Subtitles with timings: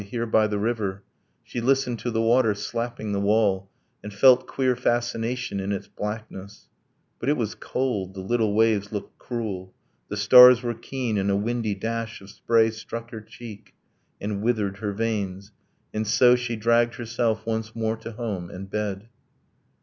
[0.01, 1.03] Here, by the river,
[1.43, 3.69] She listened to the water slapping the wall,
[4.01, 6.69] And felt queer fascination in its blackness:
[7.19, 9.75] But it was cold, the little waves looked cruel,
[10.07, 13.75] The stars were keen, and a windy dash of spray Struck her cheek,
[14.19, 15.51] and withered her veins...
[15.93, 19.07] And so She dragged herself once more to home, and bed.